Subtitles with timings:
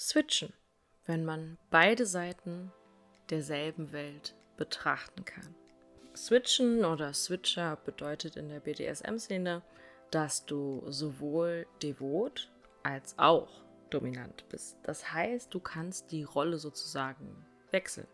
[0.00, 0.52] Switchen,
[1.06, 2.70] wenn man beide Seiten
[3.30, 5.56] derselben Welt betrachten kann.
[6.14, 9.62] Switchen oder Switcher bedeutet in der BDSM-Szene,
[10.12, 12.48] dass du sowohl devot
[12.84, 14.76] als auch dominant bist.
[14.84, 18.06] Das heißt, du kannst die Rolle sozusagen wechseln.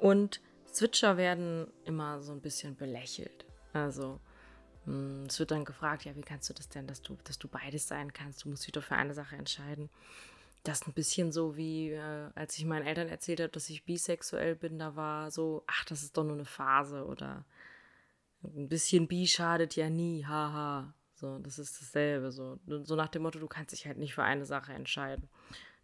[0.00, 3.44] Und Switcher werden immer so ein bisschen belächelt.
[3.72, 4.18] Also
[4.86, 7.46] hm, es wird dann gefragt, ja, wie kannst du das denn, dass du, dass du
[7.46, 8.44] beides sein kannst?
[8.44, 9.88] Du musst dich doch für eine Sache entscheiden.
[10.64, 13.84] Das ist ein bisschen so wie, äh, als ich meinen Eltern erzählt habe, dass ich
[13.84, 17.44] bisexuell bin, da war so, ach, das ist doch nur eine Phase oder
[18.42, 20.94] ein bisschen bi schadet ja nie, haha.
[21.14, 22.32] So, das ist dasselbe.
[22.32, 22.58] So.
[22.66, 25.28] so nach dem Motto, du kannst dich halt nicht für eine Sache entscheiden.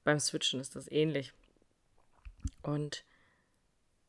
[0.04, 1.32] Beim Switchen ist das ähnlich.
[2.62, 3.04] Und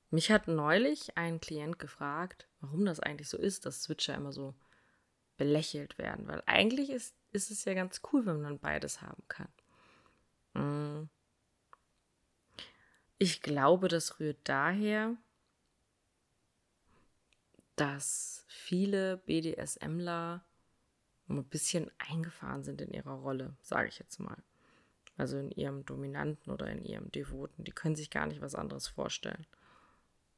[0.09, 4.55] mich hat neulich ein Klient gefragt, warum das eigentlich so ist, dass Switcher immer so
[5.37, 6.27] belächelt werden.
[6.27, 9.47] Weil eigentlich ist, ist es ja ganz cool, wenn man beides haben kann.
[13.21, 15.15] Ich glaube, das rührt daher,
[17.75, 20.43] dass viele BDSMler
[21.29, 24.41] ein bisschen eingefahren sind in ihrer Rolle, sage ich jetzt mal.
[25.17, 27.63] Also in ihrem Dominanten oder in ihrem Devoten.
[27.63, 29.45] Die können sich gar nicht was anderes vorstellen.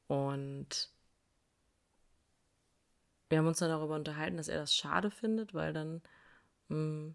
[0.06, 0.92] Und
[3.30, 6.02] wir haben uns dann darüber unterhalten, dass er das schade findet, weil dann
[6.68, 7.14] mh,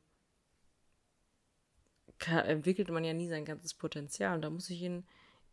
[2.21, 4.33] hm, entwickelt man ja nie sein ganzes Potenzial.
[4.33, 5.05] Und da muss ich ihn,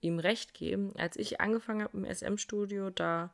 [0.07, 0.95] ihm recht geben.
[0.97, 3.33] Als ich angefangen habe im SM-Studio, da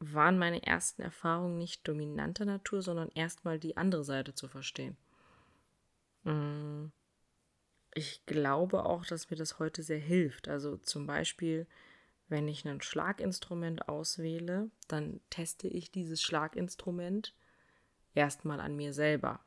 [0.00, 4.96] waren meine ersten Erfahrungen nicht dominanter Natur, sondern erstmal die andere Seite zu verstehen.
[6.24, 6.92] Hm,
[7.94, 10.48] ich glaube auch, dass mir das heute sehr hilft.
[10.48, 11.66] Also zum Beispiel
[12.28, 17.34] wenn ich ein Schlaginstrument auswähle, dann teste ich dieses Schlaginstrument
[18.14, 19.40] erstmal an mir selber.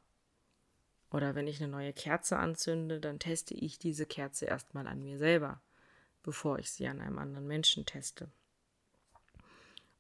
[1.12, 5.18] Oder wenn ich eine neue Kerze anzünde, dann teste ich diese Kerze erstmal an mir
[5.20, 5.62] selber,
[6.24, 8.30] bevor ich sie an einem anderen Menschen teste.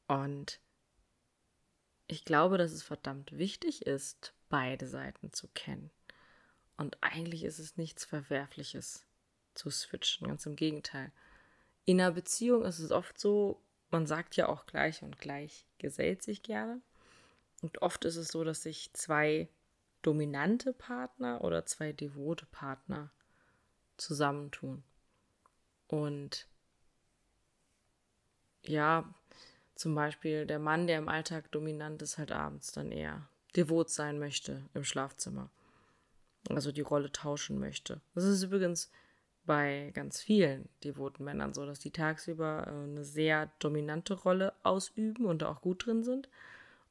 [0.08, 0.59] Und
[2.07, 5.90] ich glaube, dass es verdammt wichtig ist, beide Seiten zu kennen.
[6.78, 9.06] Und eigentlich ist es nichts Verwerfliches
[9.53, 11.12] zu switchen, ganz im Gegenteil.
[11.85, 16.23] In einer Beziehung ist es oft so, man sagt ja auch gleich und gleich gesellt
[16.23, 16.81] sich gerne.
[17.62, 19.47] Und oft ist es so, dass sich zwei
[20.01, 23.12] dominante Partner oder zwei devote Partner
[23.97, 24.84] zusammentun.
[25.91, 26.47] Und
[28.63, 29.13] ja,
[29.75, 34.18] zum Beispiel der Mann, der im Alltag dominant ist, halt abends dann eher devot sein
[34.18, 35.50] möchte im Schlafzimmer.
[36.50, 38.00] Also die Rolle tauschen möchte.
[38.16, 38.90] Das ist übrigens
[39.46, 45.25] bei ganz vielen devoten Männern so, dass die tagsüber äh, eine sehr dominante Rolle ausüben
[45.25, 46.29] und da auch gut drin sind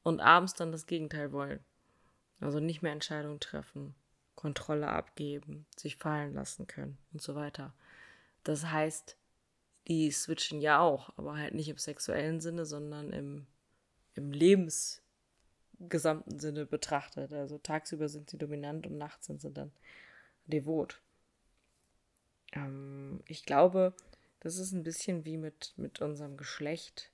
[0.03, 1.59] und abends dann das Gegenteil wollen.
[2.39, 3.95] Also nicht mehr Entscheidungen treffen,
[4.35, 7.73] Kontrolle abgeben, sich fallen lassen können und so weiter.
[8.43, 9.17] Das heißt,
[9.87, 13.47] die switchen ja auch, aber halt nicht im sexuellen Sinne, sondern im,
[14.13, 17.33] im lebensgesamten Sinne betrachtet.
[17.33, 19.71] Also tagsüber sind sie dominant und nachts sind sie dann
[20.45, 21.01] devot.
[22.53, 23.93] Ähm, ich glaube,
[24.39, 27.11] das ist ein bisschen wie mit, mit unserem Geschlecht.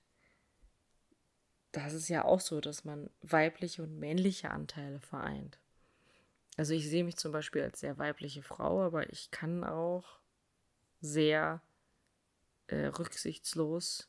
[1.72, 5.58] Das ist ja auch so, dass man weibliche und männliche Anteile vereint.
[6.56, 10.18] Also ich sehe mich zum Beispiel als sehr weibliche Frau, aber ich kann auch
[11.00, 11.62] sehr
[12.68, 14.08] äh, rücksichtslos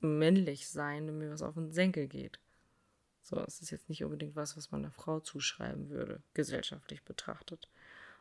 [0.00, 2.38] männlich sein, wenn mir was auf den Senkel geht.
[3.22, 7.70] So, das ist jetzt nicht unbedingt was, was man einer Frau zuschreiben würde, gesellschaftlich betrachtet.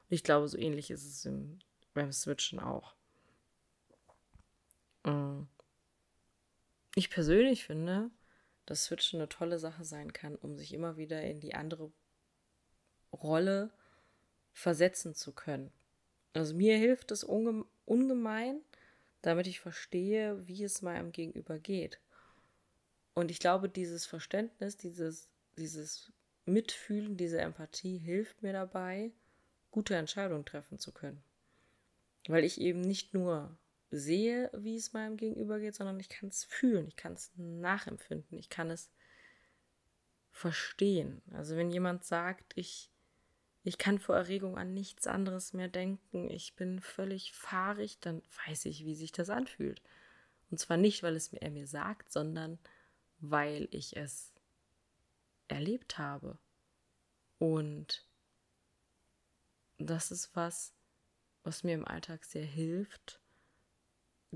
[0.09, 1.59] Ich glaube, so ähnlich ist es im,
[1.93, 2.95] beim Switchen auch.
[5.03, 5.43] Mm.
[6.95, 8.11] Ich persönlich finde,
[8.65, 11.91] dass Switchen eine tolle Sache sein kann, um sich immer wieder in die andere
[13.11, 13.71] Rolle
[14.53, 15.71] versetzen zu können.
[16.33, 18.61] Also mir hilft es unge ungemein,
[19.21, 21.99] damit ich verstehe, wie es meinem Gegenüber geht.
[23.13, 26.11] Und ich glaube, dieses Verständnis, dieses, dieses
[26.45, 29.11] Mitfühlen, diese Empathie hilft mir dabei,
[29.71, 31.23] gute Entscheidungen treffen zu können.
[32.27, 33.57] Weil ich eben nicht nur
[33.91, 38.37] sehe, wie es meinem Gegenüber geht, sondern ich kann es fühlen, ich kann es nachempfinden,
[38.37, 38.89] ich kann es
[40.31, 41.21] verstehen.
[41.31, 42.89] Also wenn jemand sagt, ich,
[43.63, 48.65] ich kann vor Erregung an nichts anderes mehr denken, ich bin völlig fahrig, dann weiß
[48.65, 49.81] ich, wie sich das anfühlt.
[50.51, 52.59] Und zwar nicht, weil es er mir sagt, sondern
[53.19, 54.33] weil ich es
[55.47, 56.37] erlebt habe.
[57.39, 58.05] Und
[59.77, 60.73] das ist was,
[61.43, 63.21] was mir im Alltag sehr hilft,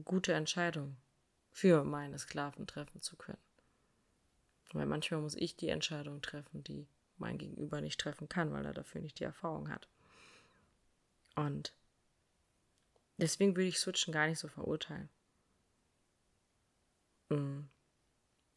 [0.05, 0.97] gute Entscheidungen
[1.51, 3.37] für meine Sklaven treffen zu können.
[4.71, 6.87] Weil manchmal muss ich die Entscheidung treffen, die
[7.19, 9.87] mein Gegenüber nicht treffen kann, weil er dafür nicht die Erfahrung hat.
[11.35, 11.73] Und
[13.17, 15.09] deswegen würde ich Switchen gar nicht so verurteilen.
[17.29, 17.69] Mhm.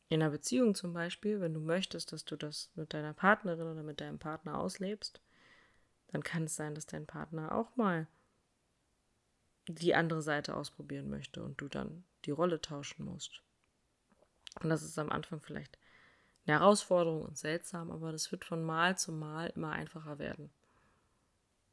[0.09, 3.83] In einer Beziehung zum Beispiel, wenn du möchtest, dass du das mit deiner Partnerin oder
[3.83, 5.21] mit deinem Partner auslebst,
[6.09, 8.09] dann kann es sein, dass dein Partner auch mal
[9.69, 13.43] die andere Seite ausprobieren möchte und du dann die Rolle tauschen musst.
[14.61, 15.79] Und das ist am Anfang vielleicht
[16.47, 20.51] eine Herausforderung und seltsam, aber das wird von Mal zu Mal immer einfacher werden.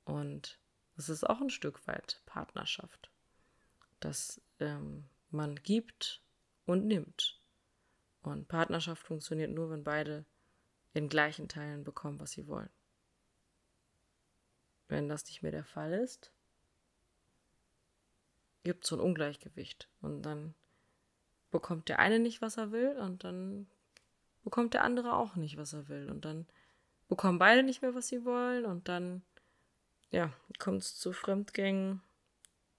[0.06, 0.60] Und
[0.98, 3.10] es ist auch ein Stück weit Partnerschaft,
[4.00, 6.22] dass ähm, man gibt
[6.66, 7.40] und nimmt.
[8.22, 10.26] Und Partnerschaft funktioniert nur, wenn beide
[10.94, 12.70] in gleichen Teilen bekommen, was sie wollen.
[14.88, 16.32] Wenn das nicht mehr der Fall ist,
[18.64, 19.90] gibt es so ein Ungleichgewicht.
[20.02, 20.56] Und dann
[21.52, 23.70] bekommt der eine nicht, was er will, und dann
[24.48, 26.10] bekommt der andere auch nicht, was er will.
[26.10, 26.46] Und dann
[27.10, 29.22] bekommen beide nicht mehr, was sie wollen, und dann,
[30.10, 32.02] ja, kommt es zu Fremdgängen,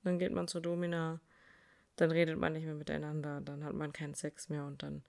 [0.03, 1.21] dann geht man zur Domina,
[1.97, 5.05] dann redet man nicht mehr miteinander, dann hat man keinen Sex mehr und dann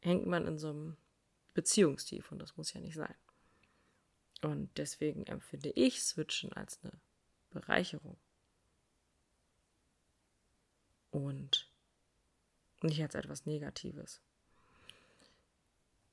[0.00, 0.98] hängt man in so einem
[1.54, 3.14] Beziehungstief und das muss ja nicht sein.
[4.42, 6.92] Und deswegen empfinde ich Switchen als eine
[7.52, 8.18] Bereicherung.
[11.10, 11.70] Und
[12.82, 14.20] nicht als etwas Negatives.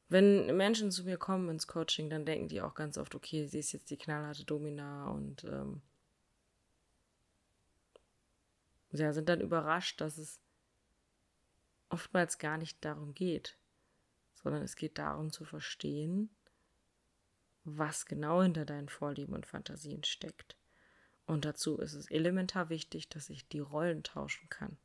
[0.09, 3.59] Wenn Menschen zu mir kommen ins Coaching, dann denken die auch ganz oft, okay, sie
[3.59, 5.81] ist jetzt die knallharte Domina und ähm,
[8.91, 10.39] ja, sind dann überrascht, dass es
[11.89, 13.57] oftmals gar nicht darum geht,
[14.33, 16.29] sondern es geht darum zu verstehen,
[17.63, 20.57] was genau hinter deinen Vorlieben und Fantasien steckt.
[21.27, 24.77] Und dazu ist es elementar wichtig, dass ich die Rollen tauschen kann.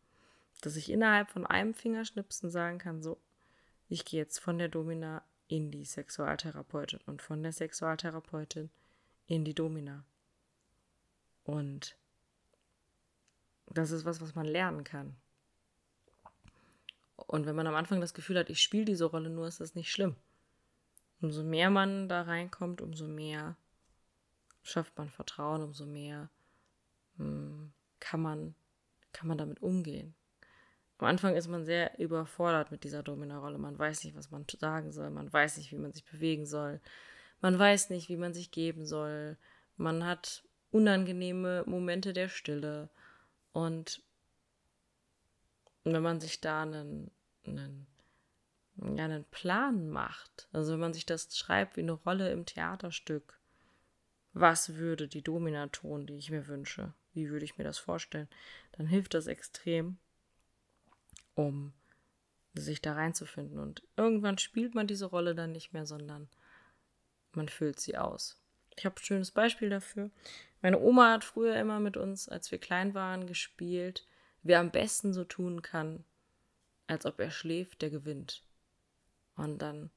[0.61, 3.19] Dass ich innerhalb von einem Fingerschnipsen sagen kann, so,
[3.89, 8.71] ich gehe jetzt von der Domina in die Sexualtherapeutin und von der Sexualtherapeutin
[9.27, 10.05] in die Domina.
[11.45, 11.97] Und
[13.67, 15.17] das ist was, was man lernen kann.
[17.17, 19.75] Und wenn man am Anfang das Gefühl hat, ich spiele diese Rolle nur, ist das
[19.75, 20.17] nicht schlimm.
[21.21, 23.57] Umso mehr man da reinkommt, umso mehr
[24.63, 26.31] schafft man Vertrauen, umso mehr
[27.17, 28.55] hm, kann, man,
[29.13, 30.15] kann man damit umgehen.
[31.05, 33.59] Am Anfang ist man sehr überfordert mit dieser Domina-Rolle.
[33.59, 35.11] Man weiß nicht, was man sagen soll.
[35.11, 36.81] Man weiß nicht, wie man sich bewegen soll.
[37.43, 39.37] Man weiß nicht, wie man sich geben soll.
[39.77, 42.89] Man hat unangenehme Momente der Stille.
[43.53, 44.03] Und
[45.85, 47.11] wenn man sich da einen,
[47.47, 47.87] einen,
[48.97, 53.39] ja, einen Plan macht, also wenn man sich das schreibt wie eine Rolle im Theaterstück,
[54.33, 56.95] was würde die Domina tun, die ich mir wünsche?
[57.13, 58.29] Wie würde ich mir das vorstellen?
[58.73, 59.99] Dann hilft das extrem,
[61.35, 61.73] um
[62.55, 63.59] sich da reinzufinden.
[63.59, 66.29] Und irgendwann spielt man diese Rolle dann nicht mehr, sondern
[67.33, 68.41] man füllt sie aus.
[68.77, 70.11] Ich habe ein schönes Beispiel dafür.
[70.63, 74.07] Meine Oma hat früher immer mit uns, als wir klein waren, gespielt,
[74.43, 76.05] wer am besten so tun kann,
[76.87, 78.43] als ob er schläft, der gewinnt.
[79.37, 79.91] Und dann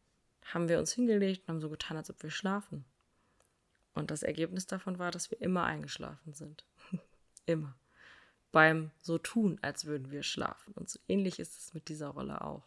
[0.44, 2.86] haben wir uns hingelegt und haben so getan, als ob wir schlafen.
[3.94, 6.66] Und das Ergebnis davon war, dass wir immer eingeschlafen sind.
[7.46, 7.76] immer.
[8.58, 10.74] Beim so tun, als würden wir schlafen.
[10.74, 12.64] Und so ähnlich ist es mit dieser Rolle auch.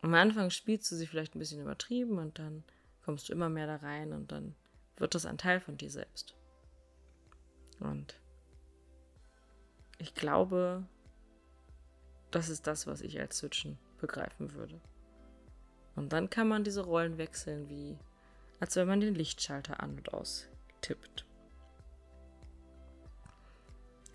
[0.00, 2.64] Am Anfang spielst du sie vielleicht ein bisschen übertrieben und dann
[3.04, 4.56] kommst du immer mehr da rein und dann
[4.96, 6.34] wird das ein Teil von dir selbst.
[7.78, 8.20] Und
[9.98, 10.84] ich glaube,
[12.32, 14.80] das ist das, was ich als Switchen begreifen würde.
[15.94, 17.96] Und dann kann man diese Rollen wechseln, wie
[18.58, 20.48] als wenn man den Lichtschalter an und aus
[20.80, 21.26] tippt.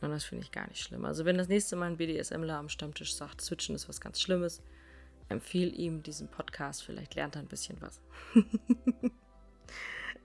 [0.02, 1.06] Und das finde ich gar nicht schlimm.
[1.06, 4.62] Also wenn das nächste Mal ein BDSMler am Stammtisch sagt, Switchen ist was ganz Schlimmes,
[5.30, 6.84] empfehle ihm diesen Podcast.
[6.84, 8.02] Vielleicht lernt er ein bisschen was.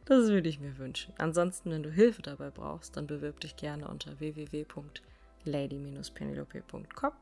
[0.07, 1.13] Das würde ich mir wünschen.
[1.19, 7.13] Ansonsten, wenn du Hilfe dabei brauchst, dann bewirb dich gerne unter www.lady-penelope.com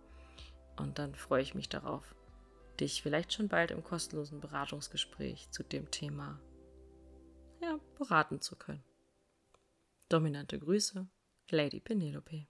[0.76, 2.14] und dann freue ich mich darauf,
[2.78, 6.38] dich vielleicht schon bald im kostenlosen Beratungsgespräch zu dem Thema
[7.62, 8.84] ja, beraten zu können.
[10.10, 11.06] Dominante Grüße,
[11.52, 12.48] Lady Penelope.